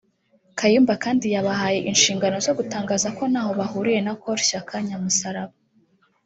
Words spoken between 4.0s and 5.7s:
na Col Shyaka Nyamusaraba